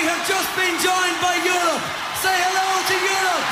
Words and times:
we 0.00 0.08
have 0.08 0.24
just 0.24 0.48
been 0.56 0.72
joined 0.80 1.18
by 1.20 1.36
Europe. 1.44 1.84
Say 2.24 2.32
hello 2.32 2.68
to 2.88 2.96
Europe. 2.96 3.48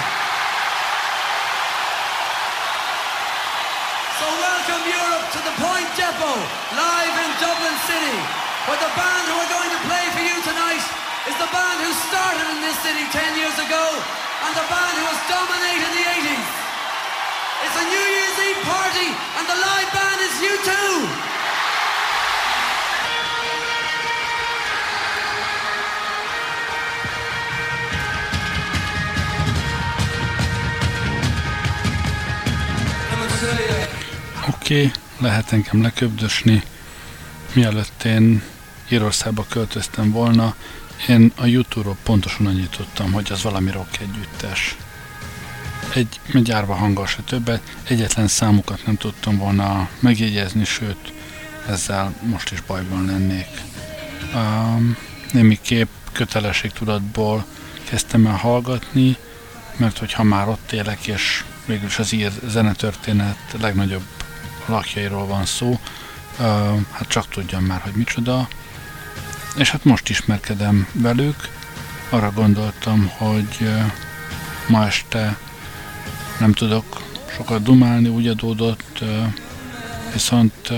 So 4.17 4.27
welcome 4.33 4.83
Europe 4.89 5.27
to 5.29 5.41
the 5.45 5.55
Point 5.61 5.89
Depot, 5.93 6.41
live 6.73 7.17
in 7.21 7.31
Dublin 7.37 7.77
City, 7.85 8.17
where 8.65 8.81
the 8.81 8.93
band 8.97 9.25
who 9.29 9.37
are 9.45 9.53
going 9.61 9.73
to 9.77 9.81
play 9.93 10.05
for 10.17 10.25
you 10.25 10.37
tonight 10.41 10.85
is 11.29 11.37
the 11.37 11.51
band 11.53 11.85
who 11.85 11.93
started 12.09 12.47
in 12.57 12.65
this 12.65 12.81
city 12.81 13.05
10 13.13 13.45
years 13.45 13.57
ago 13.61 13.85
and 14.49 14.53
the 14.57 14.65
band 14.73 14.95
who 14.97 15.05
has 15.05 15.21
dominated 15.29 15.91
the 16.01 16.05
80s. 16.33 16.49
It's 17.69 17.77
a 17.77 17.87
New 17.93 18.07
Year's 18.09 18.39
Eve 18.49 18.63
party 18.65 19.09
and 19.37 19.45
the 19.53 19.59
live 19.69 19.91
band 19.93 20.19
is 20.25 20.35
you 20.41 20.55
too. 20.65 21.29
Oké, 34.69 34.77
okay, 34.79 34.93
lehet 35.19 35.53
engem 35.53 35.83
leköbdösni. 35.83 36.63
Mielőtt 37.53 38.05
én 38.05 38.43
Írországba 38.89 39.47
költöztem 39.49 40.11
volna, 40.11 40.55
én 41.09 41.33
a 41.37 41.47
YouTube-ról 41.47 41.97
pontosan 42.03 42.47
annyit 42.47 42.71
tudtam, 42.71 43.13
hogy 43.13 43.33
az 43.33 43.43
valami 43.43 43.71
rock 43.71 43.99
együttes. 44.01 44.77
Egy, 45.95 46.21
egy 46.33 46.51
árva 46.51 46.75
hanggal 46.75 47.07
se 47.07 47.23
többet, 47.23 47.77
egyetlen 47.85 48.29
számukat 48.29 48.87
nem 48.87 48.97
tudtam 48.97 49.39
volna 49.39 49.89
megjegyezni, 50.01 50.65
sőt, 50.65 51.13
ezzel 51.69 52.15
most 52.23 52.53
is 52.53 52.61
bajban 52.61 53.05
lennék. 53.07 53.49
Um, 54.35 54.97
némiképp 55.33 55.91
kötelességtudatból 56.13 57.45
kezdtem 57.85 58.27
el 58.27 58.37
hallgatni, 58.37 59.17
mert 59.77 59.99
hogyha 59.99 60.23
már 60.23 60.49
ott 60.49 60.73
élek, 60.73 61.07
és 61.07 61.45
végülis 61.67 61.99
az 61.99 62.13
ír 62.13 62.33
zenetörténet 62.47 63.55
legnagyobb 63.61 64.05
lakjairól 64.69 65.27
van 65.27 65.45
szó, 65.45 65.79
hát 66.91 67.09
csak 67.09 67.29
tudjam 67.29 67.65
már, 67.65 67.81
hogy 67.81 67.93
micsoda. 67.93 68.49
És 69.57 69.71
hát 69.71 69.85
most 69.85 70.09
ismerkedem 70.09 70.89
velük, 70.93 71.49
arra 72.09 72.33
gondoltam, 72.33 73.11
hogy 73.17 73.71
ma 74.69 74.87
este 74.87 75.39
nem 76.39 76.53
tudok 76.53 77.03
sokat 77.37 77.63
dumálni, 77.63 78.09
úgy 78.09 78.29
adódott, 78.29 79.05
viszont 80.13 80.71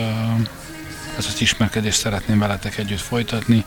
ezt 1.19 1.28
az 1.28 1.41
ismerkedést 1.41 1.98
szeretném 1.98 2.38
veletek 2.38 2.78
együtt 2.78 3.00
folytatni, 3.00 3.64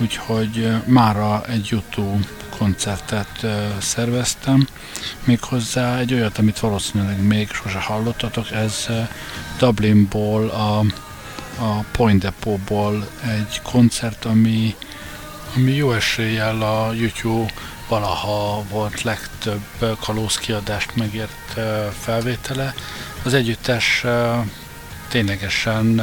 úgyhogy 0.00 0.72
mára 0.84 1.42
egy 1.46 1.66
YouTube 1.70 2.26
koncertet 2.58 3.46
szerveztem, 3.80 4.66
méghozzá 5.24 5.98
egy 5.98 6.14
olyat, 6.14 6.38
amit 6.38 6.58
valószínűleg 6.58 7.22
még 7.22 7.50
sose 7.50 7.78
hallottatok, 7.78 8.50
ez 8.50 8.86
Dublinból, 9.58 10.48
a, 10.48 10.78
a 11.64 11.84
Point 11.92 12.22
Depot-ból 12.22 13.08
egy 13.24 13.60
koncert, 13.62 14.24
ami, 14.24 14.74
ami 15.56 15.72
jó 15.72 15.92
eséllyel 15.92 16.62
a 16.62 16.92
YouTube 16.92 17.52
valaha 17.88 18.62
volt 18.70 19.02
legtöbb 19.02 19.96
kalózkiadást 20.00 20.96
megért 20.96 21.60
felvétele. 22.00 22.74
Az 23.22 23.34
együttes 23.34 24.04
ténylegesen 25.08 26.02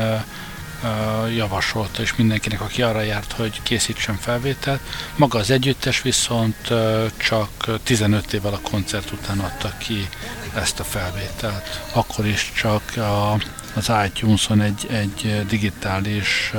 javasolta 1.36 2.02
és 2.02 2.16
mindenkinek, 2.16 2.62
aki 2.62 2.82
arra 2.82 3.02
járt, 3.02 3.32
hogy 3.32 3.62
készítsen 3.64 4.16
felvételt. 4.16 4.80
Maga 5.16 5.40
az 5.40 5.50
együttes 5.52 6.02
viszont 6.02 6.74
csak 7.18 7.80
15 7.84 8.34
évvel 8.34 8.54
a 8.54 8.70
koncert 8.70 9.12
után 9.12 9.40
adta 9.40 9.74
ki 9.78 10.10
ezt 10.56 10.80
a 10.80 10.84
felvételt. 10.84 11.82
Akkor 11.94 12.26
is 12.26 12.52
csak 12.56 12.82
a, 12.98 13.34
az 13.74 13.92
iTunes-on 14.06 14.62
egy, 14.62 14.88
egy 14.90 15.46
digitális 15.48 16.54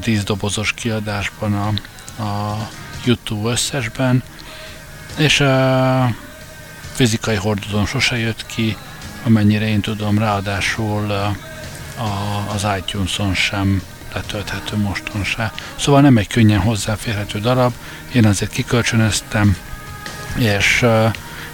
díszdobozos 0.00 0.72
kiadásban 0.72 1.54
a, 1.54 1.68
a 2.22 2.68
YouTube 3.04 3.50
összesben, 3.50 4.22
és 5.16 5.40
a 5.40 6.14
fizikai 6.92 7.36
hordozón 7.36 7.86
sose 7.86 8.18
jött 8.18 8.46
ki, 8.46 8.76
amennyire 9.24 9.68
én 9.68 9.80
tudom, 9.80 10.18
ráadásul 10.18 11.34
a, 12.02 12.44
az 12.54 12.66
iTunes-on 12.78 13.34
sem 13.34 13.82
letölthető 14.14 14.76
moston. 14.76 15.24
Szóval 15.76 16.00
nem 16.00 16.16
egy 16.16 16.26
könnyen 16.26 16.60
hozzáférhető 16.60 17.38
darab, 17.38 17.72
én 18.12 18.26
azért 18.26 18.50
kikölcsönöztem, 18.50 19.56
és 20.36 20.86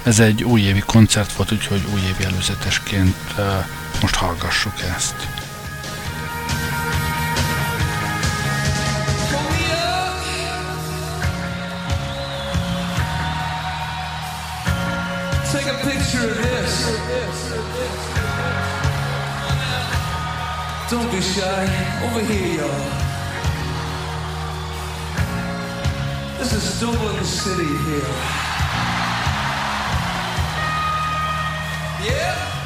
ez 0.03 0.19
egy 0.19 0.45
újévi 0.45 0.83
koncert 0.87 1.33
volt, 1.33 1.53
úgyhogy 1.53 1.85
újévi 1.95 2.25
előzetesként 2.25 3.35
most 4.01 4.15
hallgassuk 4.15 4.81
ezt. 4.97 5.15
Don't 20.91 21.13
be 21.13 21.21
shy. 21.21 21.65
Over 22.03 22.21
here, 22.21 22.61
y'all. 22.61 23.09
This 26.39 26.55
is 26.55 26.81
Dublin 26.81 27.23
City 27.27 27.67
here. 27.67 28.49
Yeah. 32.03 32.58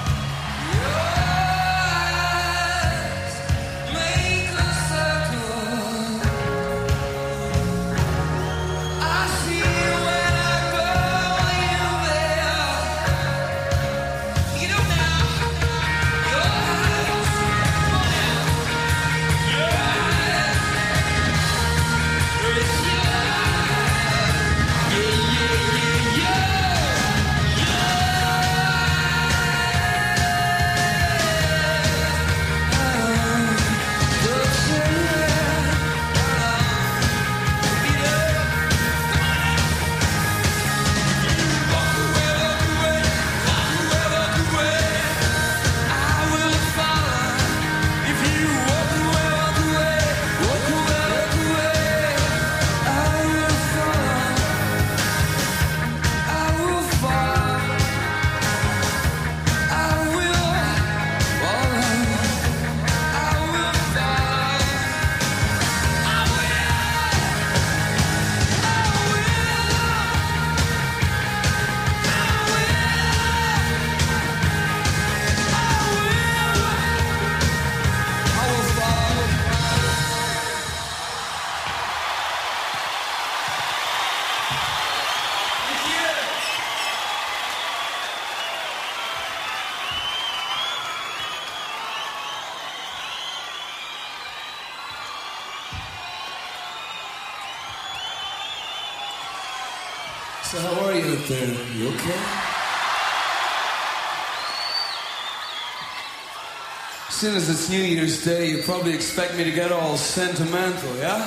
Soon 107.22 107.36
as 107.36 107.48
it's 107.48 107.70
New 107.70 107.80
Year's 107.80 108.24
Day, 108.24 108.50
you 108.50 108.62
probably 108.64 108.92
expect 108.92 109.36
me 109.36 109.44
to 109.44 109.52
get 109.52 109.70
all 109.70 109.96
sentimental, 109.96 110.96
yeah? 110.96 111.20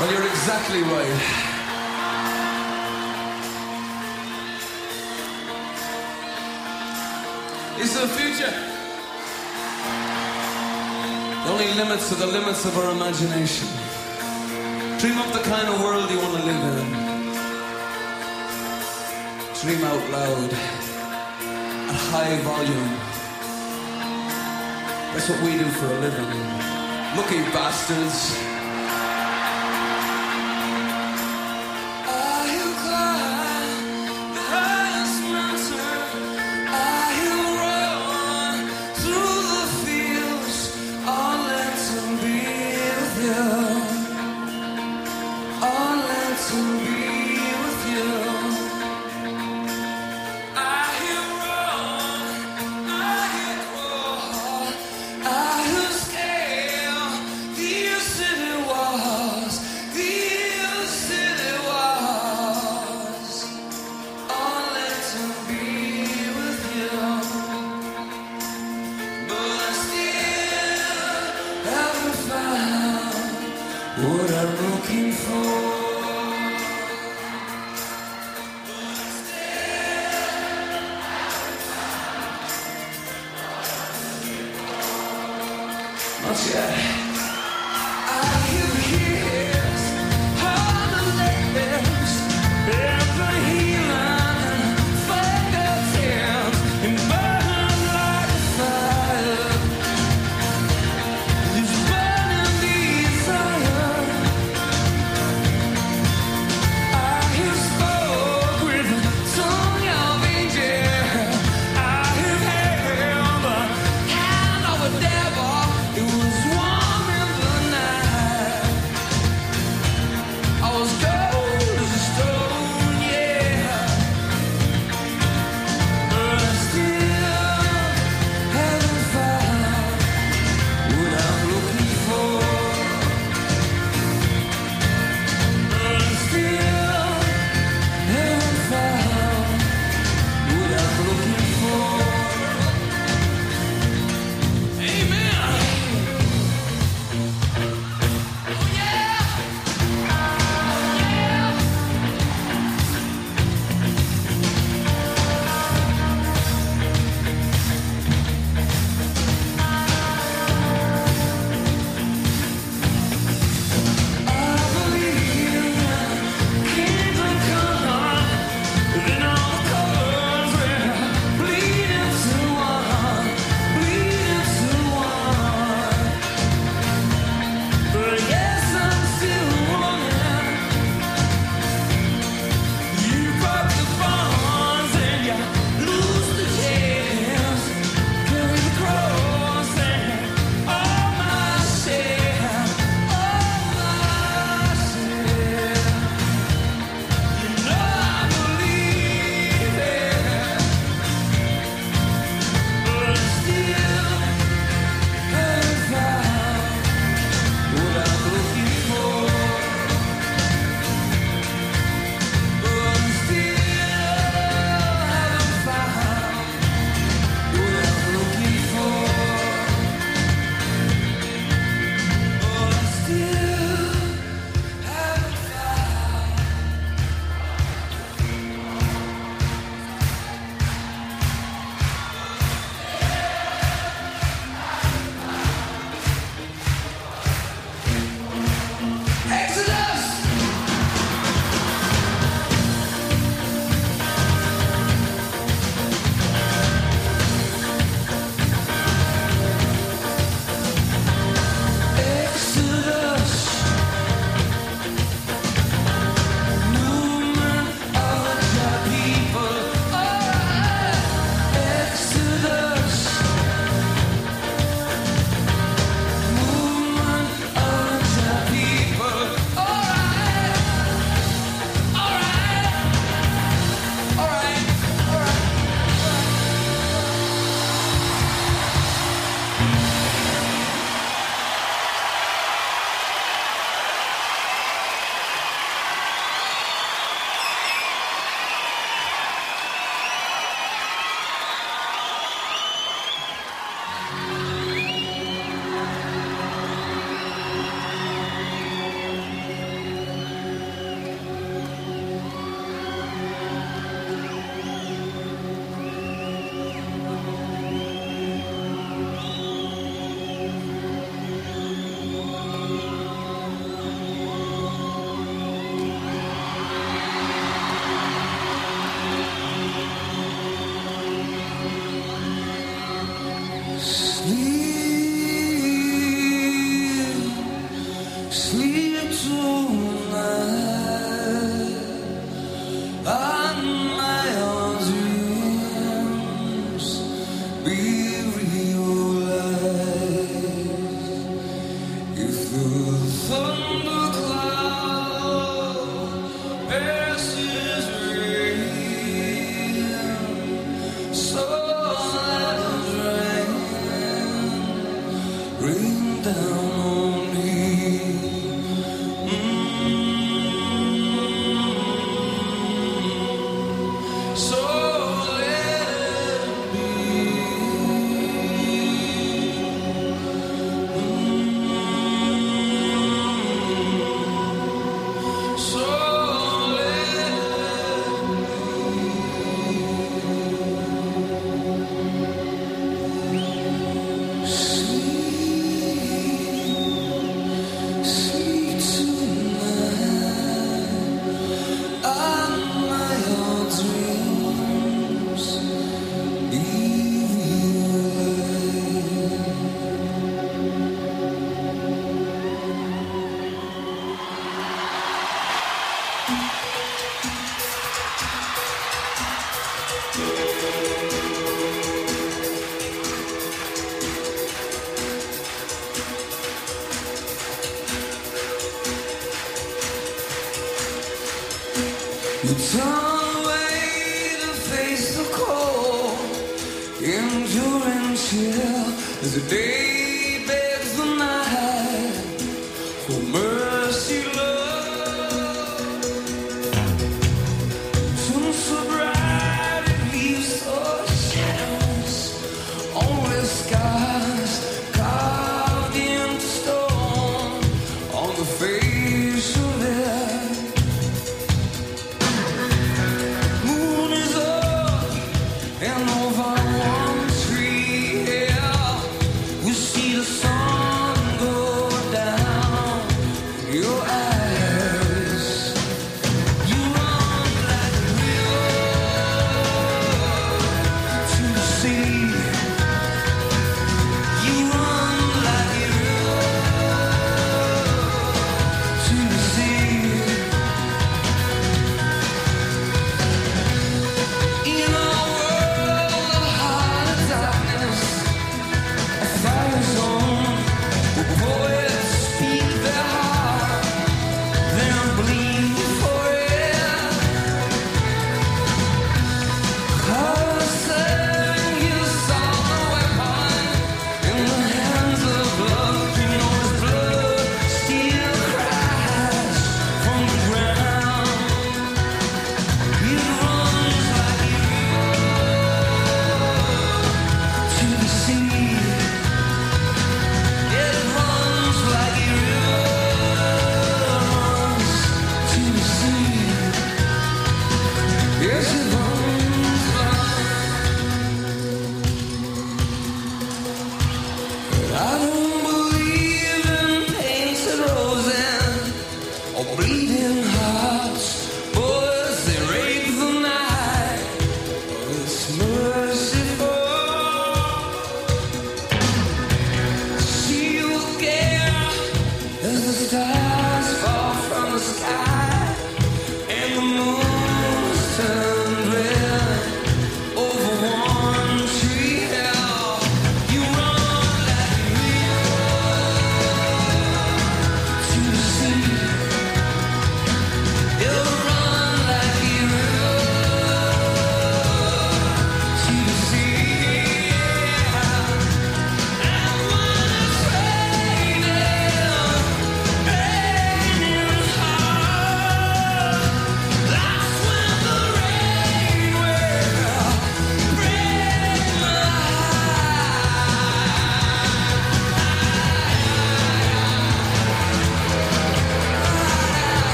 Well, 0.00 0.10
you're 0.10 0.26
exactly 0.26 0.82
right. 0.82 1.06
It's 7.78 7.94
the 7.94 8.08
future? 8.18 8.50
The 11.44 11.50
only 11.52 11.72
limits 11.74 12.10
are 12.10 12.16
the 12.16 12.26
limits 12.26 12.64
of 12.64 12.76
our 12.78 12.90
imagination. 12.90 13.68
Dream 14.98 15.18
up 15.18 15.32
the 15.32 15.48
kind 15.48 15.68
of 15.68 15.80
world 15.80 16.10
you 16.10 16.18
want 16.18 16.36
to 16.36 16.42
live 16.50 16.64
in. 16.78 16.88
Dream 19.60 19.84
out 19.84 20.10
loud 20.10 20.91
high 22.12 22.36
volume. 22.42 22.92
That's 25.14 25.30
what 25.30 25.40
we 25.40 25.56
do 25.56 25.64
for 25.64 25.86
a 25.86 25.98
living. 26.00 26.28
Lucky 27.16 27.40
bastards. 27.56 28.61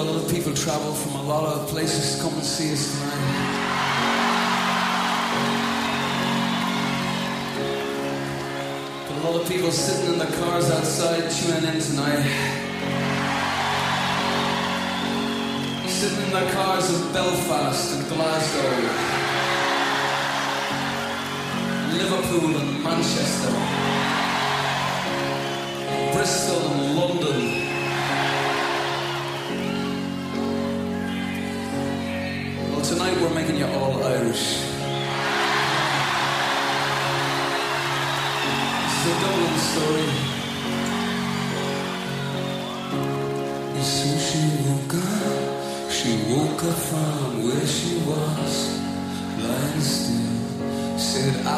A 0.00 0.02
lot 0.02 0.24
of 0.24 0.30
people 0.30 0.54
travel 0.54 0.94
from 0.94 1.14
a 1.20 1.22
lot 1.24 1.44
of 1.44 1.68
places 1.68 2.16
to 2.16 2.22
come 2.22 2.32
and 2.32 2.42
see 2.42 2.72
us 2.72 2.90
tonight. 2.90 3.20
Got 9.08 9.18
a 9.18 9.28
lot 9.28 9.42
of 9.42 9.48
people 9.48 9.70
sitting 9.70 10.14
in 10.14 10.18
their 10.18 10.32
cars 10.40 10.70
outside 10.70 11.30
tuning 11.30 11.74
in 11.74 11.80
tonight. 11.80 12.24
Sitting 15.86 16.24
in 16.24 16.30
their 16.32 16.50
cars 16.52 16.88
in 16.88 17.12
Belfast 17.12 17.94
and 17.96 18.08
Glasgow, 18.08 18.70
Liverpool 21.92 22.56
and 22.56 22.82
Manchester, 22.82 23.52
Bristol 26.14 26.72
and 26.72 26.96
London. 26.96 27.59
Tonight 32.90 33.16
we're 33.20 33.32
making 33.32 33.56
you 33.56 33.66
all 33.66 34.02
Irish. 34.02 34.44
Is 38.90 39.06
a 39.06 39.14
Dublin 39.22 39.58
story. 39.70 40.08
So 43.92 44.08
she 44.26 44.42
woke 44.66 44.94
up, 44.94 45.90
she 45.96 46.10
woke 46.30 46.64
up 46.64 46.78
from 46.88 47.44
where 47.44 47.66
she 47.76 47.94
was, 48.10 48.54
lying 49.38 49.80
still. 49.80 50.98
Said, 50.98 51.46
I, 51.46 51.48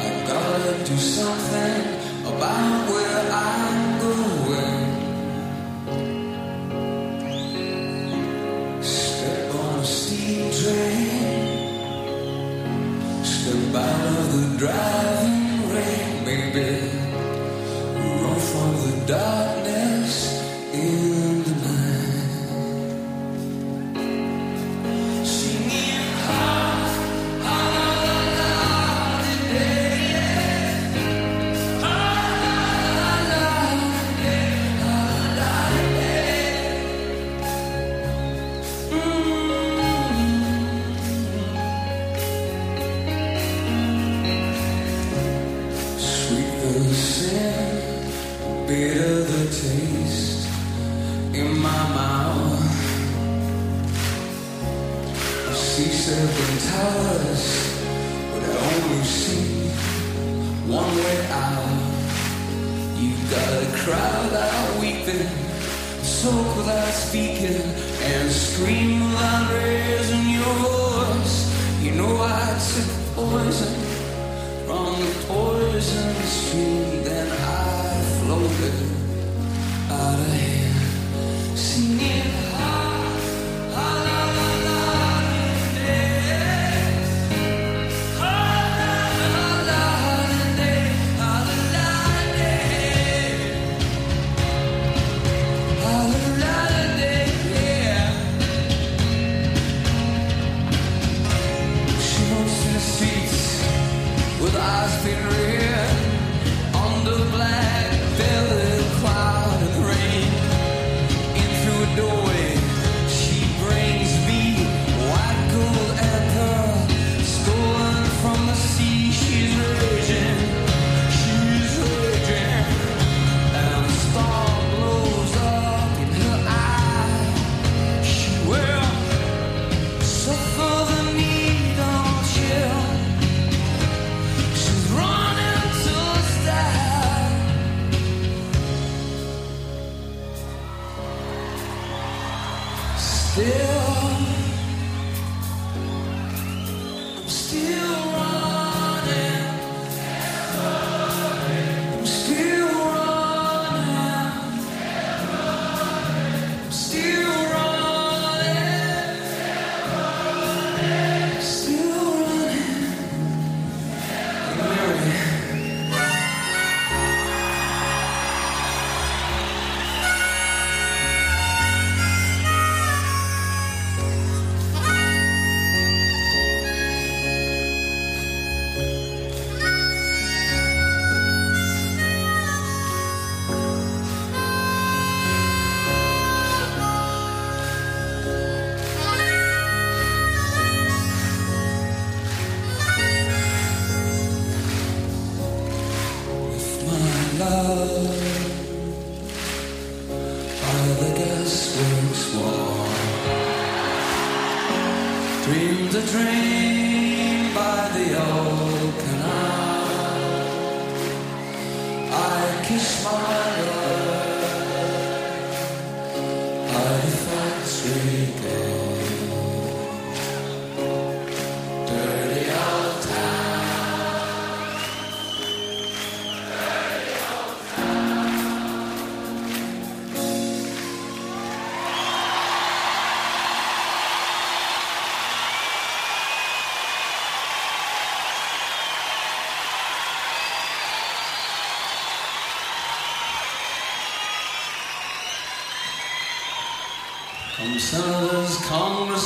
I 0.00 0.26
gotta 0.28 0.84
do 0.84 0.96
something 0.98 1.80
about 2.30 2.90
where 2.90 3.32
I'm 3.32 4.00
going. 4.00 4.43
See 55.74 55.90
seven 55.90 56.58
towers, 56.70 57.44
but 58.30 58.42
I 58.44 58.54
only 58.74 59.02
see 59.02 59.66
one 60.70 60.94
way 60.94 61.26
out. 61.32 61.66
You 62.96 63.10
got 63.28 63.50
a 63.60 63.66
crowd 63.82 64.32
out 64.34 64.80
weeping, 64.80 65.26
soak 66.00 66.56
without 66.58 66.94
speaking, 66.94 67.60
and 68.02 68.30
scream 68.30 69.00
without 69.00 69.52
raising 69.52 70.28
your 70.38 70.54
voice. 70.62 71.36
You 71.82 71.90
know 71.96 72.22
I 72.22 72.54
took 72.70 72.90
poison 73.16 73.74
from 74.66 74.92
the 75.02 75.10
poison 75.26 76.14
stream, 76.22 77.02
then 77.02 77.26
I 77.32 78.00
floated 78.22 78.76
out 79.90 80.20
of 80.20 80.32
here, 80.34 81.56
singing 81.56 82.33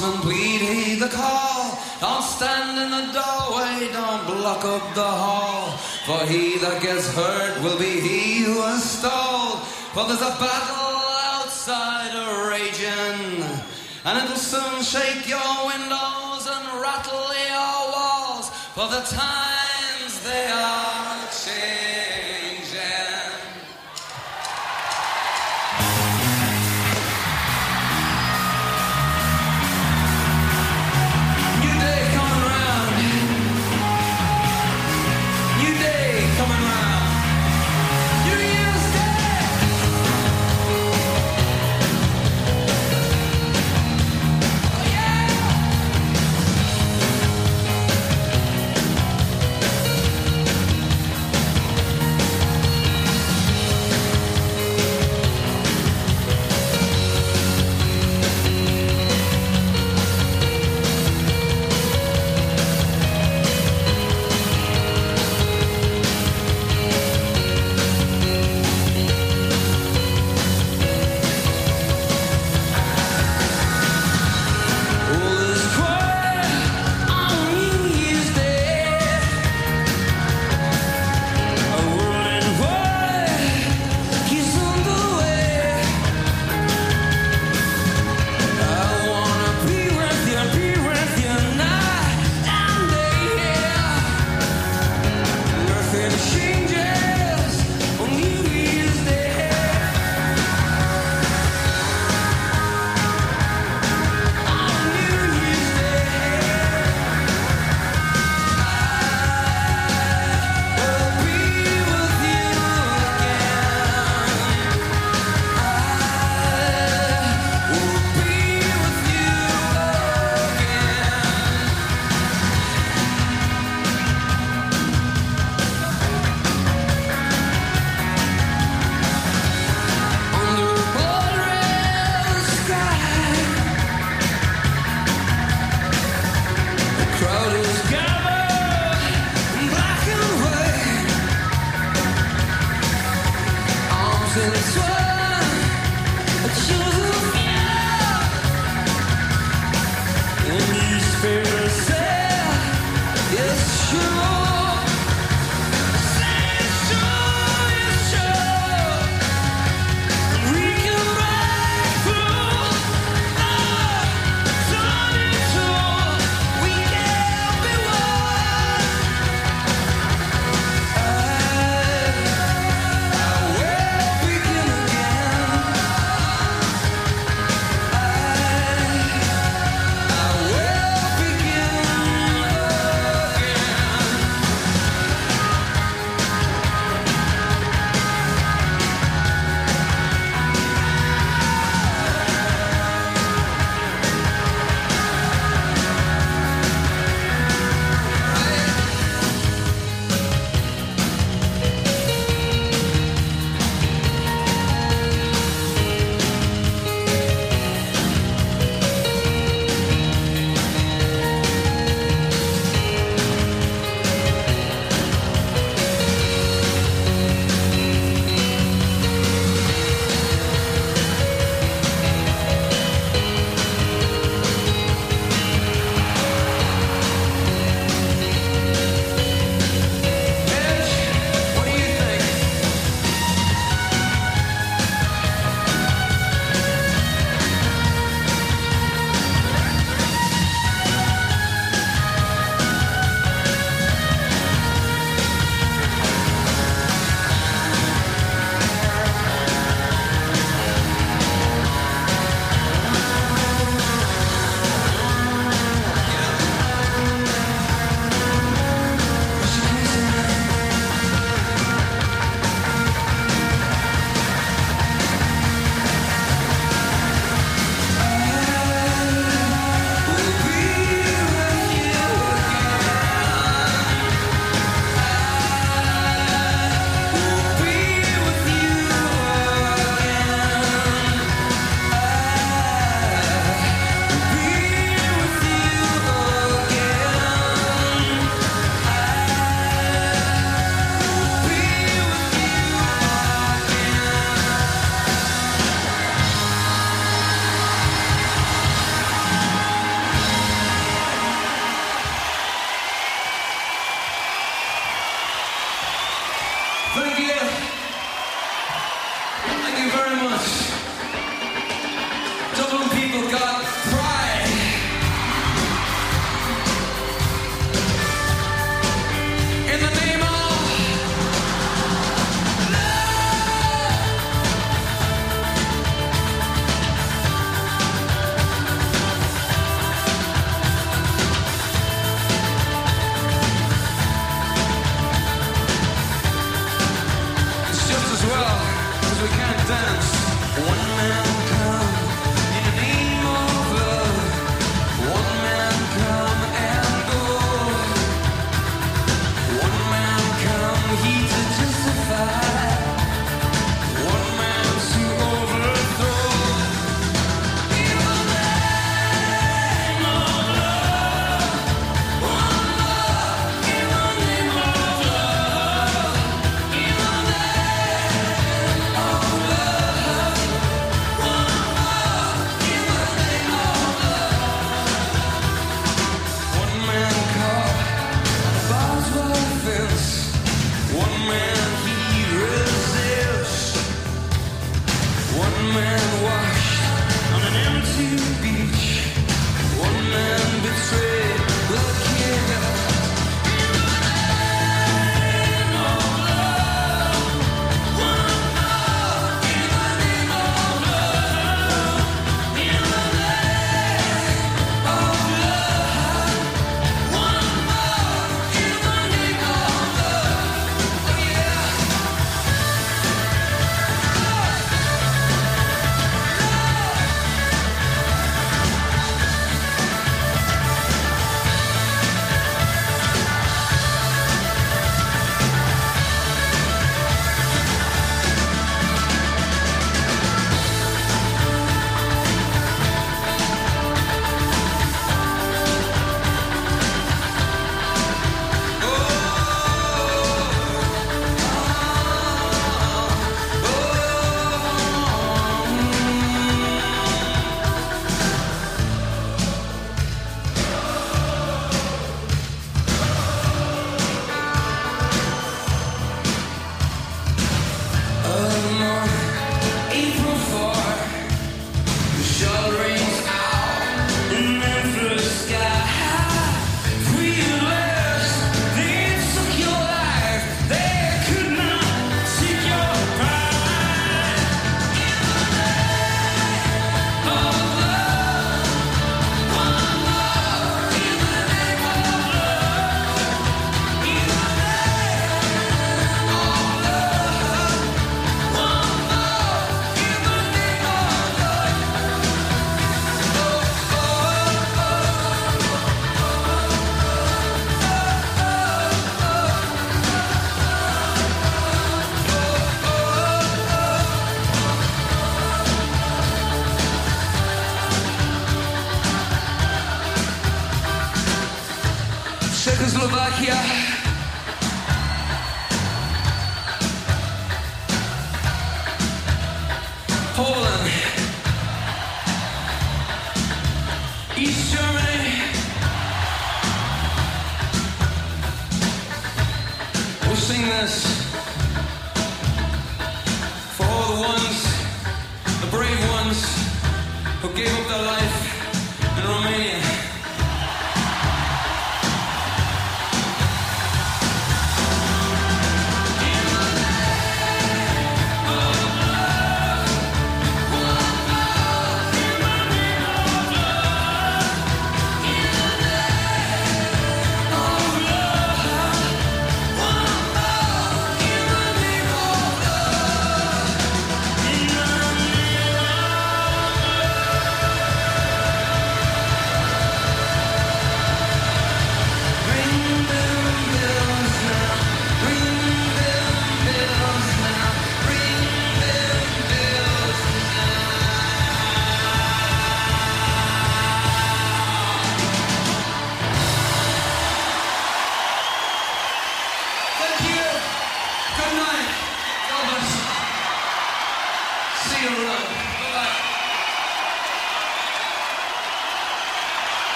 policeman 0.00 0.60
heed 0.60 1.00
the 1.00 1.08
call. 1.08 1.78
Don't 2.00 2.22
stand 2.22 2.78
in 2.78 2.90
the 2.90 3.12
doorway, 3.12 3.92
don't 3.92 4.26
block 4.26 4.64
up 4.64 4.94
the 4.94 5.02
hall. 5.02 5.76
For 6.06 6.26
he 6.26 6.58
that 6.58 6.80
gets 6.82 7.12
hurt 7.14 7.62
will 7.62 7.78
be 7.78 8.00
he 8.00 8.44
who 8.44 8.62
is 8.74 8.82
stalled. 8.82 9.60
For 9.92 10.06
there's 10.06 10.22
a 10.22 10.36
battle 10.40 11.04
outside 11.36 12.12
a 12.14 12.48
raging, 12.48 13.44
and 14.04 14.24
it'll 14.24 14.36
soon 14.36 14.82
shake 14.82 15.28
your 15.28 15.66
windows 15.66 16.48
and 16.48 16.80
rattle 16.80 17.30
your 17.48 17.92
walls. 17.92 18.50
For 18.74 18.88
the 18.88 19.02
times 19.02 20.24
they 20.24 20.46
are. 20.46 20.79